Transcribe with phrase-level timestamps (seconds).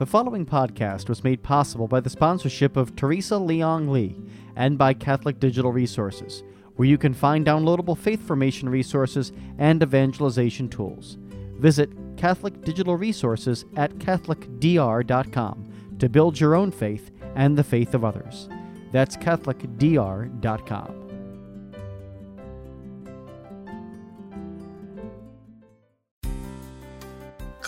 [0.00, 4.16] The following podcast was made possible by the sponsorship of Teresa Leong Lee
[4.56, 6.42] and by Catholic Digital Resources,
[6.76, 11.18] where you can find downloadable faith formation resources and evangelization tools.
[11.58, 18.02] Visit Catholic Digital Resources at CatholicDR.com to build your own faith and the faith of
[18.02, 18.48] others.
[18.92, 20.99] That's CatholicDR.com.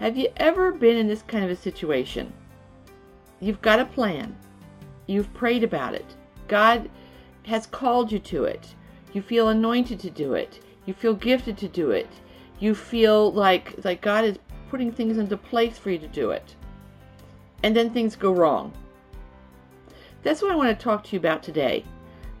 [0.00, 2.32] Have you ever been in this kind of a situation?
[3.38, 4.34] You've got a plan.
[5.06, 6.06] You've prayed about it.
[6.48, 6.88] God
[7.44, 8.74] has called you to it.
[9.12, 10.64] You feel anointed to do it.
[10.86, 12.08] You feel gifted to do it.
[12.60, 14.38] You feel like like God is
[14.70, 16.54] putting things into place for you to do it.
[17.62, 18.72] And then things go wrong.
[20.22, 21.84] That's what I want to talk to you about today.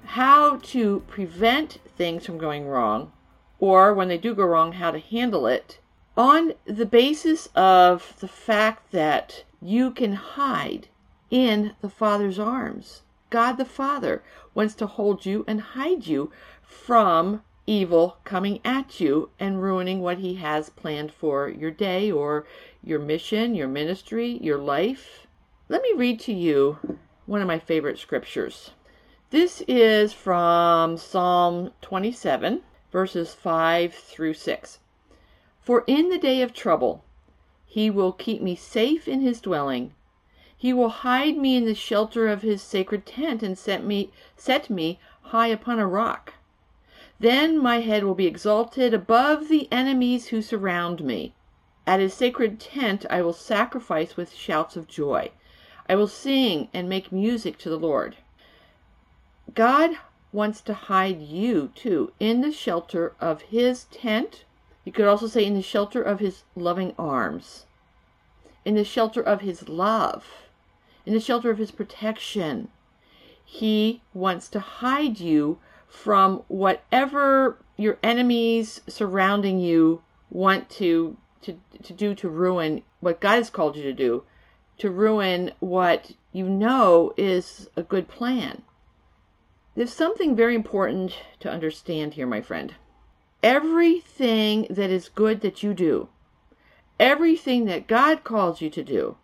[0.06, 3.12] How to prevent things from going wrong,
[3.58, 5.79] or when they do go wrong, how to handle it
[6.20, 10.86] on the basis of the fact that you can hide
[11.30, 13.00] in the Father's arms.
[13.30, 14.22] God the Father
[14.54, 16.30] wants to hold you and hide you
[16.62, 22.44] from evil coming at you and ruining what He has planned for your day or
[22.84, 25.26] your mission, your ministry, your life.
[25.70, 28.72] Let me read to you one of my favorite scriptures.
[29.30, 32.60] This is from Psalm 27,
[32.92, 34.80] verses 5 through 6.
[35.62, 37.04] For in the day of trouble
[37.66, 39.92] he will keep me safe in his dwelling.
[40.56, 44.70] He will hide me in the shelter of his sacred tent and set me set
[44.70, 46.32] me high upon a rock.
[47.18, 51.34] Then my head will be exalted above the enemies who surround me.
[51.86, 55.30] At his sacred tent I will sacrifice with shouts of joy.
[55.86, 58.16] I will sing and make music to the Lord.
[59.54, 59.90] God
[60.32, 64.44] wants to hide you too in the shelter of his tent
[64.90, 67.64] you could also say in the shelter of his loving arms,
[68.64, 70.26] in the shelter of his love,
[71.06, 72.66] in the shelter of his protection.
[73.44, 81.92] He wants to hide you from whatever your enemies surrounding you want to, to, to
[81.92, 84.24] do to ruin what God has called you to do,
[84.78, 88.62] to ruin what you know is a good plan.
[89.76, 92.74] There's something very important to understand here, my friend
[93.42, 96.08] everything that is good that you do,
[96.98, 99.16] everything that God calls you to do,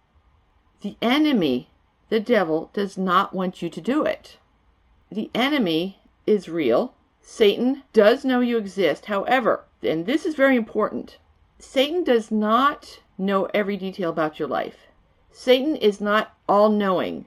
[0.80, 1.70] the enemy,
[2.08, 4.38] the devil, does not want you to do it.
[5.10, 6.94] The enemy is real.
[7.20, 9.06] Satan does know you exist.
[9.06, 11.18] However, and this is very important,
[11.58, 14.86] Satan does not know every detail about your life.
[15.30, 17.26] Satan is not all knowing.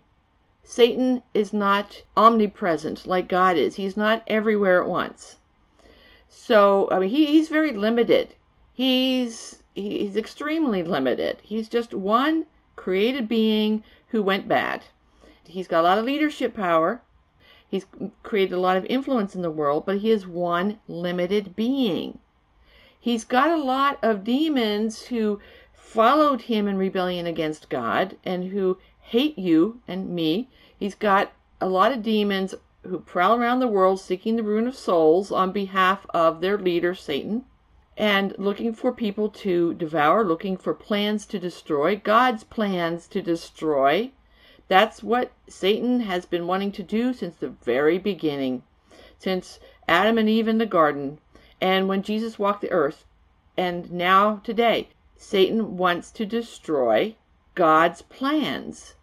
[0.64, 3.76] Satan is not omnipresent like God is.
[3.76, 5.39] He's not everywhere at once.
[6.30, 8.36] So I mean, he, he's very limited.
[8.74, 11.40] He's he's extremely limited.
[11.42, 12.46] He's just one
[12.76, 14.84] created being who went bad.
[15.44, 17.02] He's got a lot of leadership power.
[17.68, 17.86] He's
[18.24, 22.20] created a lot of influence in the world, but he is one limited being.
[23.00, 25.40] He's got a lot of demons who
[25.74, 30.50] followed him in rebellion against God and who hate you and me.
[30.78, 32.54] He's got a lot of demons
[32.84, 36.96] who prowl around the world seeking the ruin of souls on behalf of their leader,
[36.96, 37.46] Satan,
[37.98, 44.12] and looking for people to devour, looking for plans to destroy, God's plans to destroy.
[44.68, 48.64] That's what Satan has been wanting to do since the very beginning,
[49.18, 51.20] since Adam and Eve in the garden,
[51.60, 53.06] and when Jesus walked the earth,
[53.58, 54.90] and now today.
[55.18, 57.16] Satan wants to destroy
[57.54, 58.96] God's plans.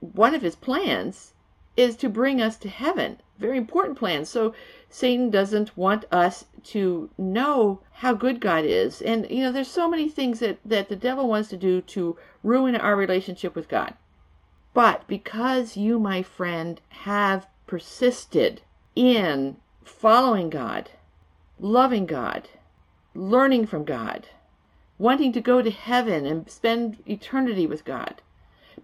[0.00, 1.33] One of his plans
[1.76, 3.20] is to bring us to heaven.
[3.38, 4.24] Very important plan.
[4.24, 4.54] So
[4.88, 9.02] Satan doesn't want us to know how good God is.
[9.02, 12.16] And you know, there's so many things that, that the devil wants to do to
[12.42, 13.94] ruin our relationship with God.
[14.72, 18.62] But because you, my friend, have persisted
[18.94, 20.90] in following God,
[21.60, 22.48] loving God,
[23.14, 24.28] learning from God,
[24.98, 28.22] wanting to go to heaven and spend eternity with God,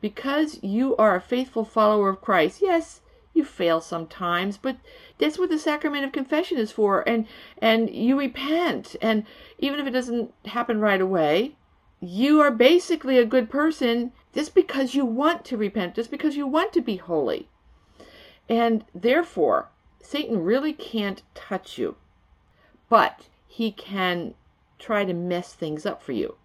[0.00, 3.00] because you are a faithful follower of Christ, yes,
[3.32, 4.76] you fail sometimes, but
[5.19, 7.08] that's what the sacrament of confession is for.
[7.08, 7.26] And
[7.58, 8.96] and you repent.
[9.00, 9.25] And
[9.58, 11.56] even if it doesn't happen right away,
[12.00, 16.46] you are basically a good person just because you want to repent, just because you
[16.46, 17.48] want to be holy.
[18.48, 19.70] And therefore,
[20.02, 21.96] Satan really can't touch you,
[22.88, 24.34] but he can
[24.78, 26.37] try to mess things up for you.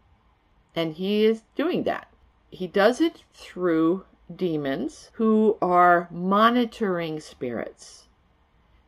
[0.76, 2.10] And he is doing that.
[2.56, 8.08] He does it through demons who are monitoring spirits.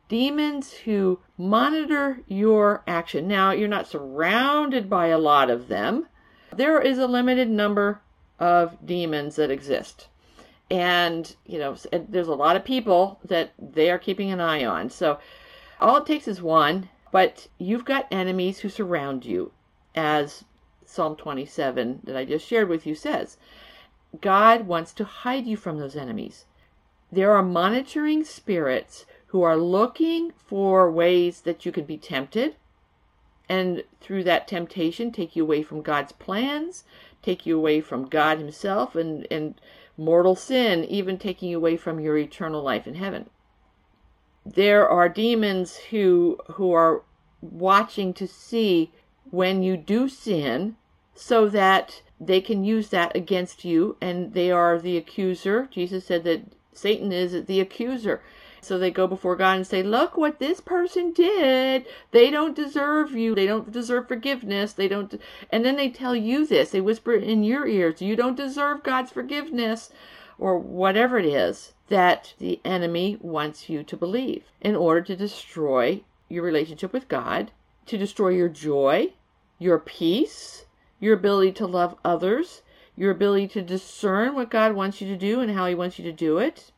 [0.08, 3.28] Demons who monitor your action.
[3.28, 6.06] Now, you're not surrounded by a lot of them.
[6.56, 8.00] There is a limited number
[8.38, 10.08] of demons that exist.
[10.70, 14.88] And, you know, there's a lot of people that they are keeping an eye on.
[14.88, 15.18] So
[15.78, 19.52] all it takes is one, but you've got enemies who surround you,
[19.94, 20.44] as
[20.88, 23.36] Psalm 27 that I just shared with you says.
[24.20, 26.46] God wants to hide you from those enemies.
[27.12, 32.56] There are monitoring spirits who are looking for ways that you can be tempted
[33.48, 36.84] and through that temptation take you away from God's plans,
[37.22, 39.60] take you away from God Himself, and, and
[39.96, 43.30] mortal sin, even taking you away from your eternal life in heaven.
[44.44, 47.02] There are demons who who are
[47.40, 48.92] watching to see
[49.30, 50.76] when you do sin
[51.14, 55.68] so that they can use that against you and they are the accuser.
[55.70, 56.42] Jesus said that
[56.72, 58.22] Satan is the accuser.
[58.60, 61.86] So they go before God and say, Look what this person did.
[62.10, 63.34] They don't deserve you.
[63.34, 64.72] They don't deserve forgiveness.
[64.72, 65.20] They don't.
[65.50, 66.70] And then they tell you this.
[66.70, 69.90] They whisper in your ears, You don't deserve God's forgiveness,
[70.38, 76.02] or whatever it is that the enemy wants you to believe in order to destroy
[76.28, 77.50] your relationship with God,
[77.86, 79.12] to destroy your joy,
[79.58, 80.64] your peace,
[81.00, 82.62] your ability to love others,
[82.96, 86.04] your ability to discern what God wants you to do and how He wants you
[86.04, 86.72] to do it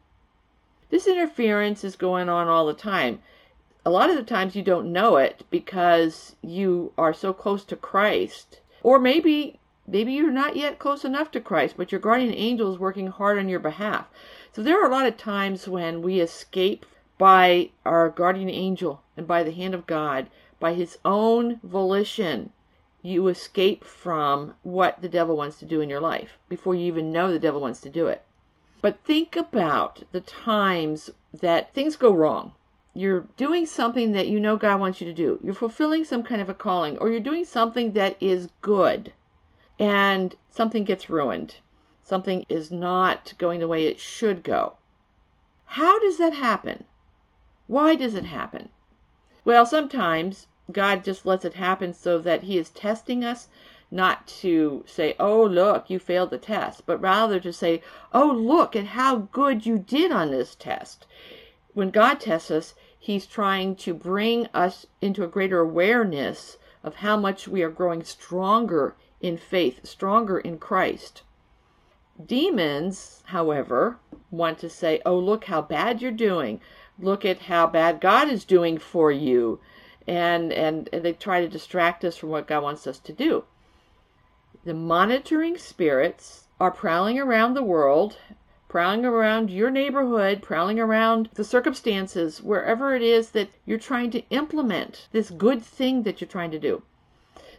[0.90, 3.20] this interference is going on all the time.
[3.86, 7.76] A lot of the times you don't know it because you are so close to
[7.76, 8.60] Christ.
[8.82, 12.78] Or maybe maybe you're not yet close enough to Christ, but your guardian angel is
[12.80, 14.06] working hard on your behalf.
[14.52, 16.84] So there are a lot of times when we escape
[17.18, 20.26] by our guardian angel and by the hand of God,
[20.58, 22.50] by his own volition.
[23.02, 27.10] You escape from what the devil wants to do in your life before you even
[27.12, 28.22] know the devil wants to do it.
[28.82, 32.52] But think about the times that things go wrong.
[32.92, 35.38] You're doing something that you know God wants you to do.
[35.42, 39.12] You're fulfilling some kind of a calling, or you're doing something that is good,
[39.78, 41.56] and something gets ruined.
[42.02, 44.74] Something is not going the way it should go.
[45.64, 46.84] How does that happen?
[47.68, 48.70] Why does it happen?
[49.44, 53.48] Well, sometimes God just lets it happen so that He is testing us
[53.90, 57.82] not to say, oh, look, you failed the test, but rather to say,
[58.12, 61.06] oh, look at how good you did on this test.
[61.74, 67.16] When God tests us, He's trying to bring us into a greater awareness of how
[67.16, 71.22] much we are growing stronger in faith, stronger in Christ.
[72.24, 73.98] Demons, however,
[74.30, 76.60] want to say, oh, look how bad you're doing.
[76.98, 79.58] Look at how bad God is doing for you.
[80.06, 83.44] And, and, they try to distract us from what God wants us to do.
[84.64, 88.16] The monitoring spirits are prowling around the world,
[88.68, 94.28] prowling around your neighborhood, prowling around the circumstances, wherever it is that you're trying to
[94.30, 96.82] implement this good thing that you're trying to do.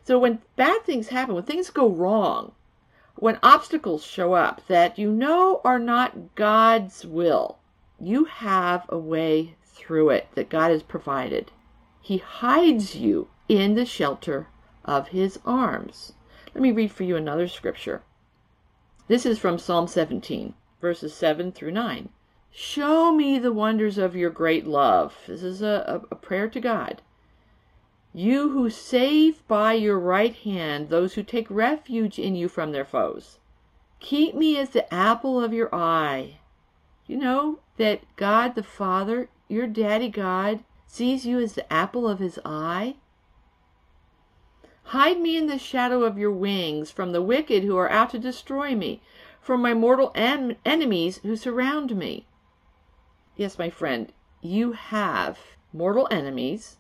[0.04, 2.54] So when bad things happen, when things go wrong,
[3.16, 7.58] when obstacles show up that you know are not God's will,
[8.00, 11.52] you have a way through it that God has provided.
[12.02, 14.48] He hides you in the shelter
[14.84, 16.14] of his arms.
[16.54, 18.02] Let me read for you another scripture.
[19.08, 22.10] This is from Psalm 17, verses 7 through 9.
[22.50, 25.16] Show me the wonders of your great love.
[25.28, 27.02] This is a, a, prayer to God.
[28.14, 32.84] You who save by your right hand those who take refuge in you from their
[32.84, 33.40] foes.
[34.00, 36.40] Keep me as the apple of your eye.
[37.08, 42.20] You know that God the Father, your daddy God, sees you as the apple of
[42.20, 42.96] his eye?
[44.84, 48.20] Hide me in the shadow of your wings from the wicked who are out to
[48.20, 49.02] destroy me,
[49.40, 52.28] from my mortal en- enemies who surround me.
[53.38, 55.40] Yes, my friend, you have
[55.72, 56.76] mortal enemies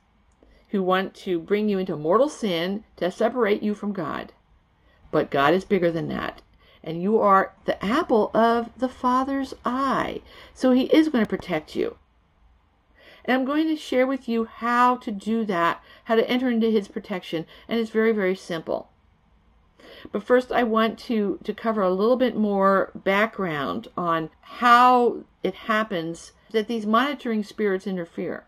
[0.71, 4.33] who want to bring you into mortal sin to separate you from God.
[5.09, 6.41] But God is bigger than that.
[6.83, 10.21] And you are the apple of the Father's eye.
[10.53, 11.95] So He is going to protect you.
[13.25, 16.71] And I'm going to share with you how to do that, how to enter into
[16.71, 17.45] his protection.
[17.67, 18.89] And it's very, very simple.
[20.11, 25.53] But first, I want to, to cover a little bit more background on how it
[25.53, 28.45] happens that these monitoring spirits interfere.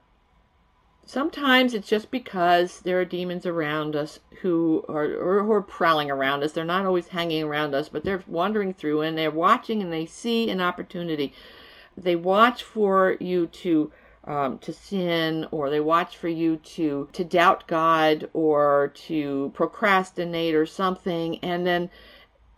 [1.06, 6.10] Sometimes it's just because there are demons around us who are, or who are prowling
[6.10, 6.54] around us.
[6.54, 10.06] They're not always hanging around us, but they're wandering through and they're watching and they
[10.06, 11.34] see an opportunity.
[11.98, 13.92] They watch for you to
[14.26, 20.56] um, to sin, or they watch for you to to doubt God, or to procrastinate,
[20.56, 21.90] or something, and then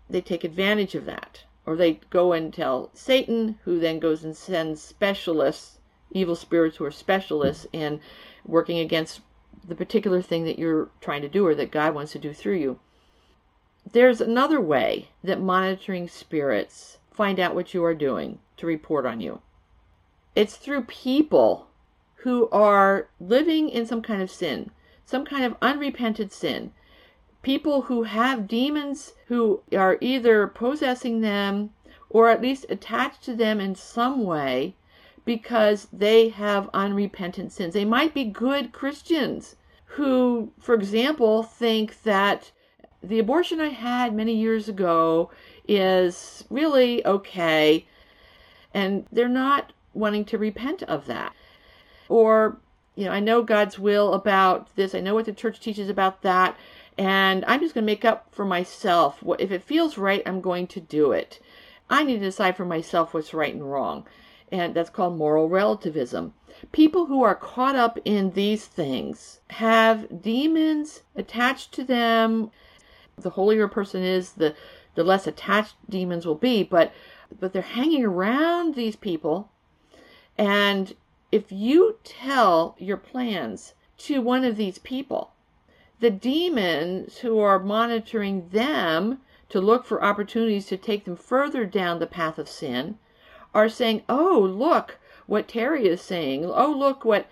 [0.10, 4.38] they take advantage of that, or they go and tell Satan, who then goes and
[4.38, 5.80] sends specialists,
[6.12, 8.00] evil spirits who are specialists in
[8.46, 9.22] working against
[9.68, 12.58] the particular thing that you're trying to do, or that God wants to do through
[12.58, 12.80] you.
[13.92, 19.22] There's another way that monitoring spirits find out what you are doing to report on
[19.22, 19.42] you.
[20.36, 21.68] It's through people
[22.18, 24.72] who are living in some kind of sin,
[25.06, 26.72] some kind of unrepented sin.
[27.42, 31.70] People who have demons who are either possessing them
[32.10, 34.76] or at least attached to them in some way
[35.24, 37.74] because they have unrepentant sins.
[37.74, 42.52] They might be good Christians who, for example, think that
[43.02, 45.32] the abortion I had many years ago
[45.68, 47.88] is really okay,
[48.74, 51.34] and they're not wanting to repent of that.
[52.08, 52.58] Or,
[52.96, 56.22] you know, I know God's will about this, I know what the church teaches about
[56.22, 56.56] that,
[56.98, 59.24] and I'm just going to make up for myself.
[59.40, 61.40] If it feels right, I'm going to do it.
[61.90, 64.06] I need to decide for myself what's right and wrong.
[64.52, 66.34] And that's called moral relativism.
[66.72, 72.52] People who are caught up in these things have demons attached to them.
[73.18, 74.56] The holier a person is, the,
[74.96, 76.94] the less attached demons will be, but
[77.40, 79.50] but they're hanging around these people
[80.38, 80.96] and
[81.32, 85.32] if you tell your plans to one of these people,
[86.00, 92.00] the demons who are monitoring them to look for opportunities to take them further down
[92.00, 92.98] the path of sin
[93.54, 96.46] are saying, Oh, look what Terry is saying.
[96.46, 97.28] Oh, look what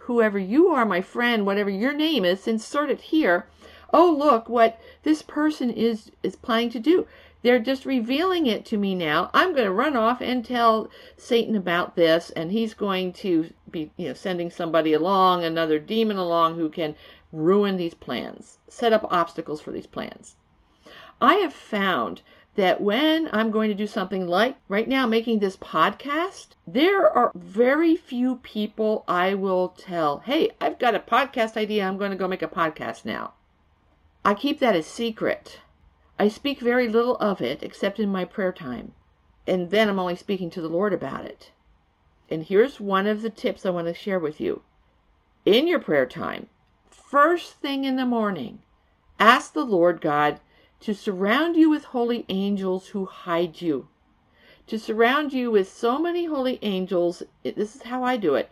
[0.00, 3.46] whoever you are, my friend, whatever your name is, insert it here.
[3.92, 7.06] Oh, look what this person is is planning to do.
[7.44, 9.28] They're just revealing it to me now.
[9.34, 13.90] I'm going to run off and tell Satan about this, and he's going to be,
[13.98, 16.94] you know, sending somebody along, another demon along who can
[17.32, 20.36] ruin these plans, set up obstacles for these plans.
[21.20, 22.22] I have found
[22.54, 27.30] that when I'm going to do something like right now making this podcast, there are
[27.34, 31.86] very few people I will tell, hey, I've got a podcast idea.
[31.86, 33.34] I'm going to go make a podcast now.
[34.24, 35.60] I keep that a secret
[36.18, 38.92] I speak very little of it except in my prayer time.
[39.46, 41.50] And then I'm only speaking to the Lord about it.
[42.30, 44.62] And here's one of the tips I want to share with you.
[45.44, 46.48] In your prayer time,
[46.88, 48.60] first thing in the morning,
[49.18, 50.40] ask the Lord God
[50.80, 53.88] to surround you with holy angels who hide you.
[54.68, 58.50] To surround you with so many holy angels, this is how I do it.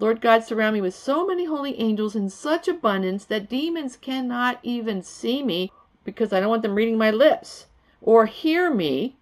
[0.00, 4.58] Lord God, surround me with so many holy angels in such abundance that demons cannot
[4.62, 5.70] even see me
[6.06, 7.66] because I don't want them reading my lips
[8.00, 9.16] or hear me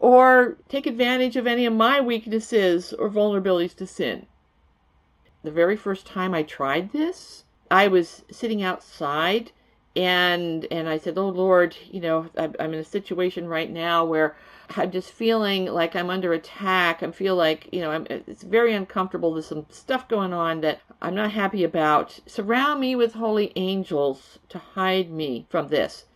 [0.00, 4.26] or take advantage of any of my weaknesses or vulnerabilities to sin.
[5.44, 9.52] The very first time I tried this, I was sitting outside
[9.94, 14.36] and and I said, "Oh Lord, you know, I'm in a situation right now where
[14.76, 17.02] I'm just feeling like I'm under attack.
[17.02, 19.34] I feel like, you know, I'm, it's very uncomfortable.
[19.34, 22.18] There's some stuff going on that I'm not happy about.
[22.26, 26.06] Surround me with holy angels to hide me from this."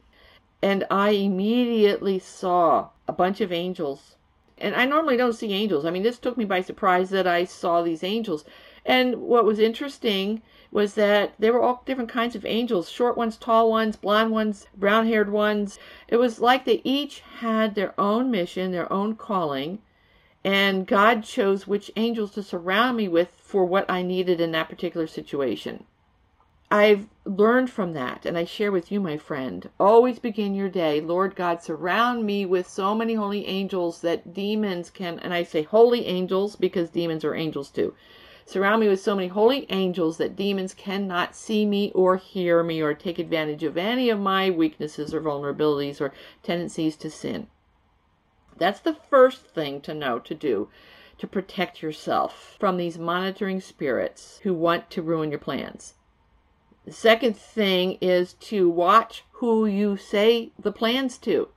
[0.63, 4.17] And I immediately saw a bunch of angels.
[4.59, 5.85] And I normally don't see angels.
[5.85, 8.45] I mean, this took me by surprise that I saw these angels.
[8.85, 13.37] And what was interesting was that they were all different kinds of angels short ones,
[13.37, 15.79] tall ones, blonde ones, brown haired ones.
[16.09, 19.79] It was like they each had their own mission, their own calling.
[20.45, 24.69] And God chose which angels to surround me with for what I needed in that
[24.69, 25.85] particular situation.
[26.71, 29.69] I've learned from that, and I share with you, my friend.
[29.79, 34.89] Always begin your day, Lord God, surround me with so many holy angels that demons
[34.89, 37.93] can, and I say holy angels because demons are angels too.
[38.47, 42.81] Surround me with so many holy angels that demons cannot see me or hear me
[42.81, 47.49] or take advantage of any of my weaknesses or vulnerabilities or tendencies to sin.
[48.57, 50.71] That's the first thing to know to do
[51.19, 55.93] to protect yourself from these monitoring spirits who want to ruin your plans.
[56.89, 61.49] The second thing is to watch who you say the plans to.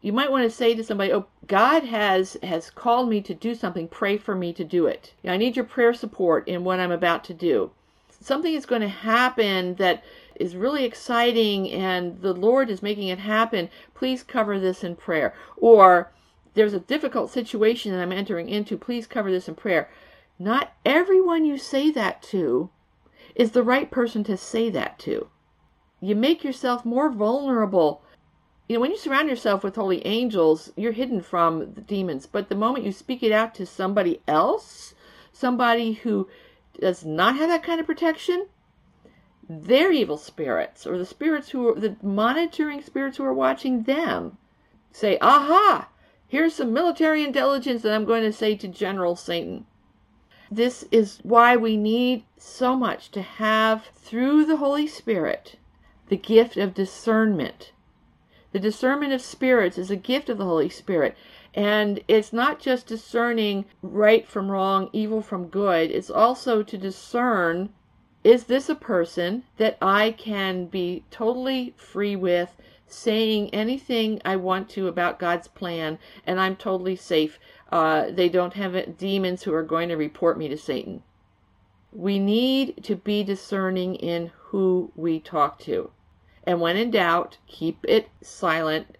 [0.00, 3.54] You might want to say to somebody, "Oh, God has has called me to do
[3.54, 3.86] something.
[3.86, 5.12] Pray for me to do it.
[5.26, 7.72] I need your prayer support in what I'm about to do.
[8.18, 10.02] Something is going to happen that
[10.36, 13.68] is really exciting and the Lord is making it happen.
[13.92, 16.12] Please cover this in prayer." Or
[16.54, 18.78] there's a difficult situation that I'm entering into.
[18.78, 19.90] Please cover this in prayer.
[20.38, 22.70] Not everyone you say that to
[23.36, 25.28] is the right person to say that to.
[26.00, 28.02] You make yourself more vulnerable.
[28.66, 32.26] You know, when you surround yourself with holy angels, you're hidden from the demons.
[32.26, 34.94] But the moment you speak it out to somebody else,
[35.32, 36.28] somebody who
[36.80, 38.48] does not have that kind of protection,
[39.48, 44.38] their evil spirits or the spirits who are the monitoring spirits who are watching them
[44.92, 45.88] say, Aha!
[46.26, 49.66] Here's some military intelligence that I'm going to say to General Satan.
[50.50, 55.56] This is why we need so much to have, through the Holy Spirit,
[56.08, 57.72] the gift of discernment.
[58.52, 61.16] The discernment of spirits is a gift of the Holy Spirit.
[61.52, 67.70] And it's not just discerning right from wrong, evil from good, it's also to discern
[68.26, 74.68] is this a person that I can be totally free with, saying anything I want
[74.70, 77.38] to about God's plan, and I'm totally safe?
[77.70, 81.02] Uh, they don't have demons who are going to report me to Satan.
[81.92, 85.90] We need to be discerning in who we talk to.
[86.44, 88.98] And when in doubt, keep it silent.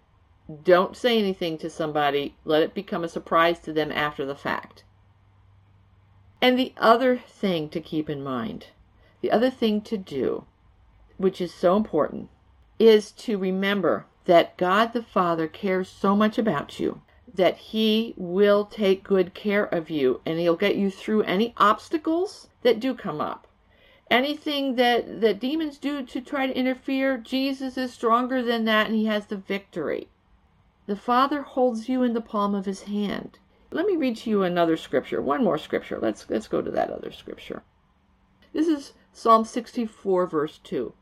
[0.63, 2.35] Don't say anything to somebody.
[2.43, 4.83] Let it become a surprise to them after the fact.
[6.41, 8.67] And the other thing to keep in mind
[9.21, 10.45] the other thing to do,
[11.17, 12.29] which is so important,
[12.79, 17.01] is to remember that God the Father cares so much about you
[17.33, 22.49] that He will take good care of you and He'll get you through any obstacles
[22.63, 23.47] that do come up.
[24.09, 28.95] Anything that, that demons do to try to interfere, Jesus is stronger than that and
[28.95, 30.07] He has the victory.
[30.87, 33.39] The Father holds you in the palm of His hand.
[33.69, 35.99] Let me read to you another scripture, one more scripture.
[36.01, 37.63] Let's let's go to that other scripture.
[38.53, 40.93] This is Psalm 64, verse 2.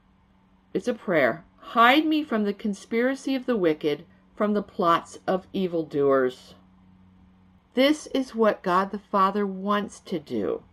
[0.73, 1.45] It's a prayer.
[1.69, 4.05] Hide me from the conspiracy of the wicked,
[4.35, 6.53] from the plots of evildoers.
[7.73, 10.63] This is what God the Father wants to do.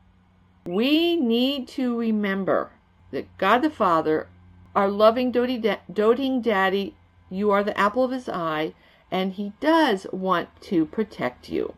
[0.64, 2.70] We need to remember
[3.10, 4.28] that God the Father,
[4.76, 6.94] our loving doting daddy,
[7.30, 8.74] you are the apple of his eye,
[9.10, 11.74] and he does want to protect you.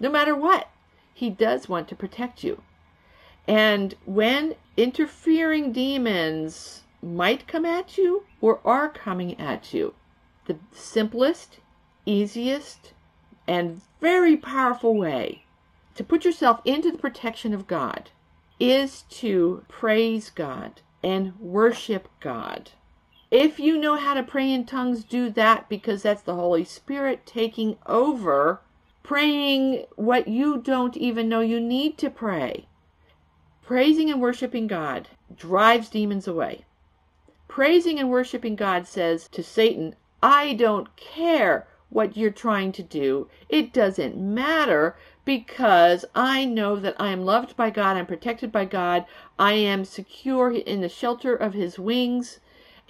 [0.00, 0.68] No matter what,
[1.14, 2.62] he does want to protect you.
[3.46, 9.94] And when interfering demons might come at you or are coming at you,
[10.46, 11.58] the simplest,
[12.04, 12.92] easiest,
[13.46, 15.44] and very powerful way
[15.94, 18.10] to put yourself into the protection of God
[18.60, 22.70] is to praise God and worship God.
[23.30, 27.26] If you know how to pray in tongues, do that because that's the Holy Spirit
[27.26, 28.60] taking over,
[29.02, 32.66] praying what you don't even know you need to pray.
[33.62, 36.64] Praising and worshiping God drives demons away.
[37.48, 43.28] Praising and worshiping God says to Satan, I don't care what you're trying to do.
[43.48, 48.64] It doesn't matter because I know that I am loved by God, I'm protected by
[48.64, 49.06] God,
[49.38, 52.40] I am secure in the shelter of his wings,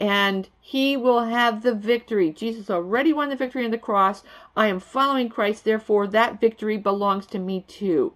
[0.01, 2.31] and he will have the victory.
[2.31, 4.23] Jesus already won the victory on the cross.
[4.57, 8.15] I am following Christ, therefore, that victory belongs to me too.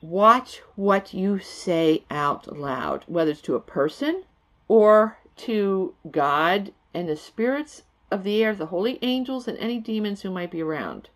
[0.00, 4.24] Watch what you say out loud, whether it's to a person
[4.68, 10.22] or to God and the spirits of the air, the holy angels, and any demons
[10.22, 11.08] who might be around.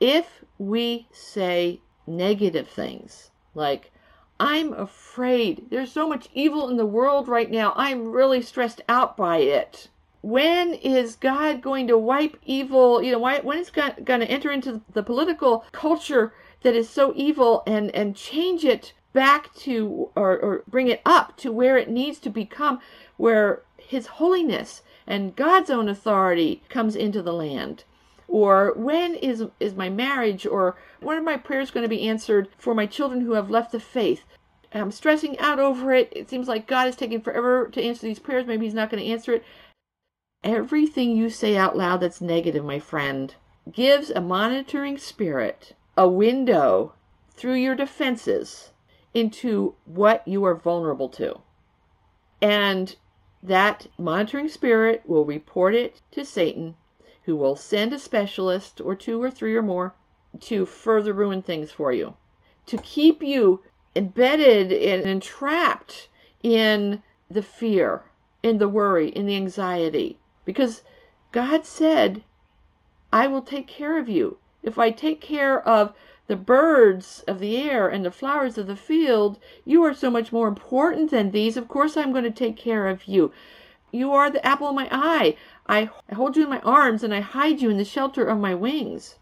[0.00, 3.90] If we say negative things like,
[4.38, 9.16] I'm afraid, there's so much evil in the world right now, I'm really stressed out
[9.16, 9.88] by it.
[10.22, 13.02] When is God going to wipe evil?
[13.02, 16.88] You know, why, when is God going to enter into the political culture that is
[16.88, 21.78] so evil and, and change it back to or, or bring it up to where
[21.78, 22.80] it needs to become,
[23.16, 27.84] where His holiness and God's own authority comes into the land.
[28.28, 32.48] Or when is is my marriage or when are my prayers going to be answered
[32.58, 34.24] for my children who have left the faith?
[34.72, 36.12] I'm stressing out over it.
[36.12, 38.46] It seems like God is taking forever to answer these prayers.
[38.46, 39.44] Maybe He's not going to answer it.
[40.42, 43.34] Everything you say out loud that's negative, my friend,
[43.70, 46.92] gives a monitoring spirit a window
[47.30, 48.72] through your defenses
[49.14, 51.40] into what you are vulnerable to.
[52.42, 52.96] And
[53.42, 56.74] that monitoring spirit will report it to Satan,
[57.24, 59.94] who will send a specialist or two or three or more
[60.40, 62.14] to further ruin things for you,
[62.66, 63.62] to keep you
[63.94, 66.08] embedded and entrapped
[66.42, 68.02] in the fear,
[68.42, 70.18] in the worry, in the anxiety.
[70.44, 70.82] Because
[71.32, 72.24] God said,
[73.12, 75.94] I will take care of you if I take care of
[76.26, 80.32] the birds of the air and the flowers of the field, you are so much
[80.32, 81.56] more important than these.
[81.56, 83.32] Of course, I'm going to take care of you.
[83.92, 85.36] You are the apple of my eye.
[85.66, 88.54] I hold you in my arms and I hide you in the shelter of my
[88.54, 89.16] wings.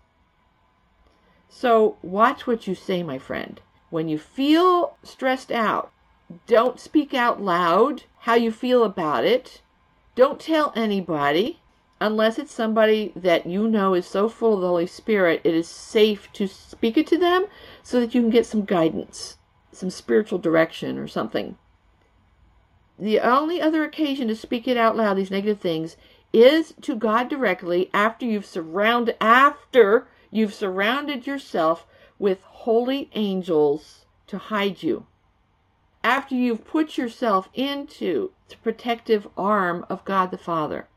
[1.49, 3.61] So, watch what you say, my friend.
[3.91, 5.93] When you feel stressed out,
[6.47, 9.61] Don't speak out loud how you feel about it.
[10.15, 11.62] Don't tell anybody
[12.03, 15.69] unless it's somebody that you know is so full of the Holy Spirit, it is
[15.69, 17.47] safe to speak it to them
[17.85, 19.39] so that you can get some guidance,
[19.71, 21.57] some spiritual direction or something.
[22.99, 25.97] The only other occasion to speak it out loud, these negative things,
[26.33, 31.87] is to God directly after you've surrounded after you've surrounded yourself
[32.19, 35.07] with holy angels to hide you.
[36.03, 40.89] After you've put yourself into the protective arm of God the Father.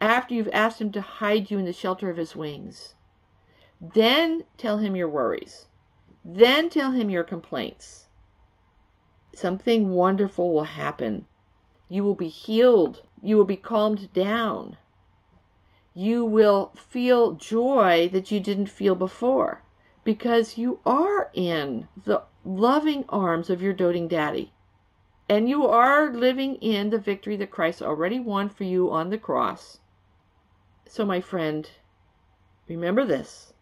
[0.00, 2.94] After you've asked him to hide you in the shelter of his wings.
[3.80, 5.66] Then tell him your worries.
[6.24, 8.06] Then tell him your complaints.
[9.34, 11.26] Something wonderful will happen.
[11.88, 13.02] You will be healed.
[13.22, 14.76] You will be calmed down.
[15.94, 19.64] You will feel joy that you didn't feel before
[20.04, 24.52] because you are in the loving arms of your doting daddy.
[25.28, 29.18] And you are living in the victory that Christ already won for you on the
[29.18, 29.80] cross.
[30.90, 31.68] So, my friend,
[32.66, 33.52] remember this.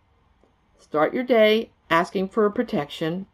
[0.79, 3.27] Start your day asking for protection,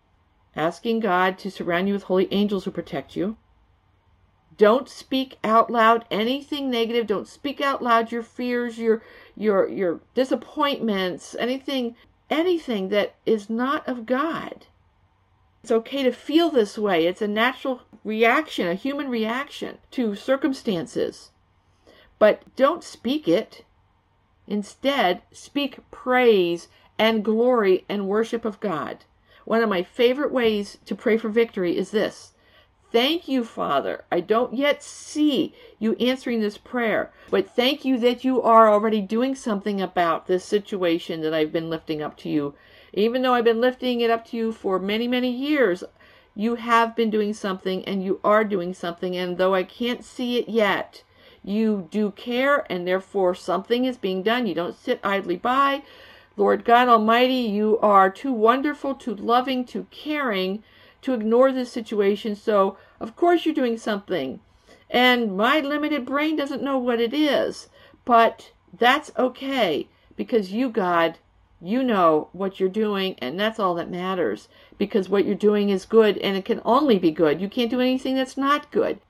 [0.56, 3.36] asking God to surround you with holy angels who protect you.
[4.56, 7.06] Don't speak out loud anything negative.
[7.06, 9.02] Don't speak out loud your fears, your
[9.36, 11.94] your your disappointments, anything
[12.30, 14.66] anything that is not of God.
[15.62, 17.06] It's okay to feel this way.
[17.06, 21.30] It's a natural reaction, a human reaction to circumstances.
[22.18, 23.64] But don't speak it.
[24.46, 29.04] Instead, speak praise and glory and worship of God.
[29.44, 32.32] One of my favorite ways to pray for victory is this
[32.92, 34.04] Thank you, Father.
[34.12, 39.00] I don't yet see you answering this prayer, but thank you that you are already
[39.00, 42.54] doing something about this situation that I've been lifting up to you.
[42.92, 45.82] Even though I've been lifting it up to you for many, many years,
[46.34, 49.16] you have been doing something and you are doing something.
[49.16, 51.02] And though I can't see it yet,
[51.44, 54.46] you do care and therefore something is being done.
[54.46, 55.82] You don't sit idly by.
[56.36, 60.62] Lord God Almighty, you are too wonderful, too loving, too caring
[61.02, 62.34] to ignore this situation.
[62.34, 64.40] So, of course, you're doing something.
[64.88, 67.68] And my limited brain doesn't know what it is.
[68.04, 71.18] But that's okay because you, God,
[71.60, 75.84] you know what you're doing, and that's all that matters because what you're doing is
[75.84, 77.40] good and it can only be good.
[77.40, 79.00] You can't do anything that's not good.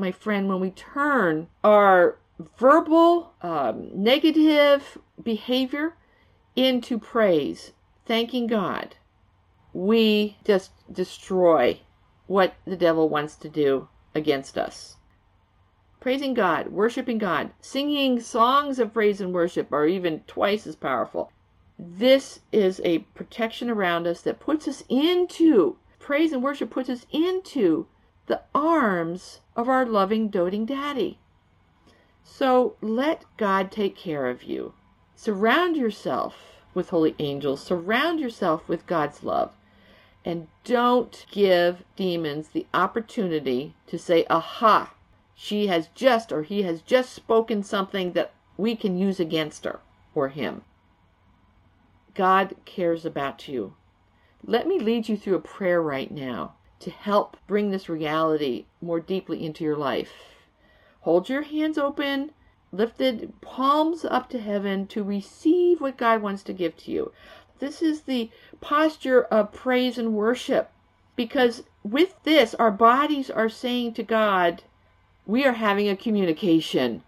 [0.00, 2.16] My friend, when we turn our
[2.58, 5.92] verbal um, negative behavior
[6.56, 7.72] into praise,
[8.06, 8.96] thanking God,
[9.74, 11.80] we just destroy
[12.26, 14.96] what the devil wants to do against us.
[16.00, 21.30] Praising God, worshiping God, singing songs of praise and worship are even twice as powerful.
[21.78, 27.04] This is a protection around us that puts us into, praise and worship puts us
[27.12, 27.86] into
[28.30, 31.18] the arms of our loving, doting daddy.
[32.22, 34.72] So let God take care of you.
[35.16, 36.36] Surround yourself
[36.72, 39.50] with holy angels, surround yourself with God's love.
[40.24, 44.94] And don't give demons the opportunity to say, aha,
[45.34, 49.80] she has just or he has just spoken something that we can use against her
[50.14, 50.62] or him.
[52.14, 53.74] God cares about you.
[54.46, 59.00] Let me lead you through a prayer right now to help bring this reality more
[59.00, 60.12] deeply into your life.
[61.00, 62.32] Hold your hands open,
[62.72, 67.12] lifted palms up to heaven to receive what God wants to give to you.
[67.58, 70.70] This is the posture of praise and worship
[71.16, 74.62] because with this, our bodies are saying to God,
[75.26, 77.02] we are having a communication.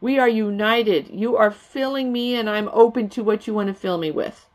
[0.00, 1.08] We are united.
[1.08, 4.46] You are filling me, and I'm open to what you want to fill me with.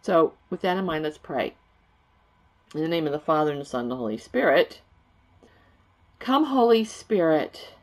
[0.00, 1.54] So, with that in mind, let's pray.
[2.74, 4.80] In the name of the Father, and the Son, and the Holy Spirit.
[6.18, 7.74] Come, Holy Spirit.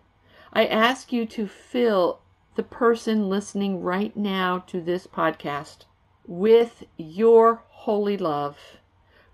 [0.52, 2.22] I ask you to fill
[2.56, 5.86] the person listening right now to this podcast
[6.26, 8.58] with your holy love,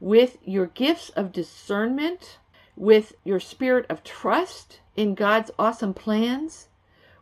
[0.02, 2.38] with your gifts of discernment,
[2.76, 6.68] with your spirit of trust in God's awesome plans,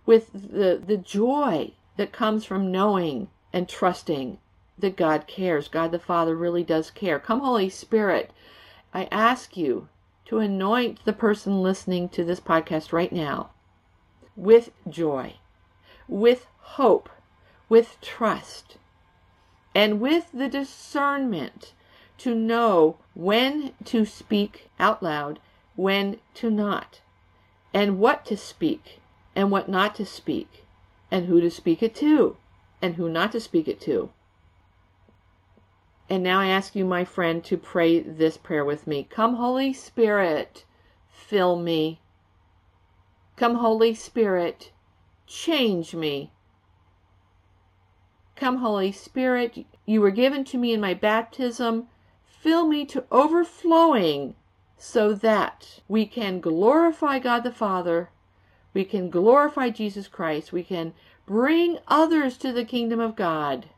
[0.07, 4.39] with the, the joy that comes from knowing and trusting
[4.77, 5.67] that God cares.
[5.67, 7.19] God the Father really does care.
[7.19, 8.31] Come, Holy Spirit,
[8.93, 9.87] I ask you
[10.25, 13.51] to anoint the person listening to this podcast right now
[14.35, 15.35] with joy,
[16.07, 17.09] with hope,
[17.69, 18.77] with trust,
[19.75, 21.73] and with the discernment
[22.17, 25.39] to know when to speak out loud,
[25.75, 27.01] when to not,
[27.73, 28.99] and what to speak
[29.35, 30.63] and what not to speak,
[31.11, 32.37] and who to speak it to
[32.81, 34.09] and who not to speak it to.
[36.09, 39.07] And now I ask you, my friend, to pray this prayer with me.
[39.09, 40.65] Come, Holy Spirit,
[41.07, 42.01] fill me.
[43.37, 44.71] Come, Holy Spirit,
[45.25, 46.33] change me.
[48.35, 51.87] Come, Holy Spirit, you were given to me in my baptism.
[52.25, 54.35] Fill me to overflowing
[54.75, 58.09] so that we can glorify God the Father,
[58.73, 60.93] we can glorify Jesus Christ, we can
[61.25, 63.69] bring others to the kingdom of God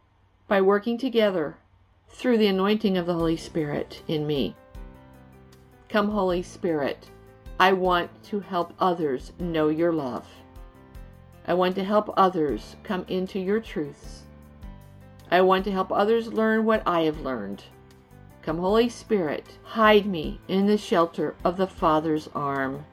[0.47, 1.57] by working together
[2.17, 4.56] through the anointing of the Holy Spirit in me.
[5.89, 7.10] Come, Holy Spirit,
[7.60, 10.25] I want to help others know your love.
[11.45, 14.23] I want to help others come into your truths.
[15.30, 17.63] I want to help others learn what I have learned.
[18.41, 22.86] Come, Holy Spirit, hide me in the shelter of the Father's arm.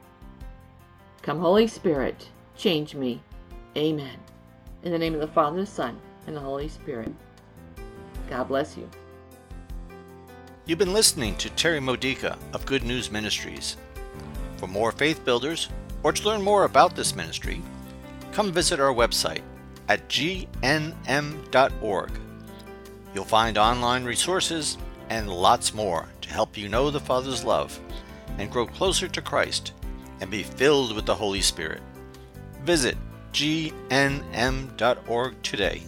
[1.21, 3.21] Come, Holy Spirit, change me.
[3.77, 4.17] Amen.
[4.83, 7.13] In the name of the Father, the Son, and the Holy Spirit.
[8.29, 8.89] God bless you.
[10.65, 13.75] You've been listening to Terry Modica of Good News Ministries.
[14.55, 15.67] For more faith builders,
[16.03, 17.61] or to learn more about this ministry,
[18.31, 19.41] come visit our website
[19.89, 20.51] at gnm.org.
[23.13, 24.77] You'll find online resources
[25.09, 27.77] and lots more to help you know the Father's love
[28.37, 29.73] and grow closer to Christ
[30.21, 31.81] and be filled with the Holy Spirit.
[32.63, 32.95] Visit
[33.33, 33.83] gnm.org
[35.43, 35.83] today.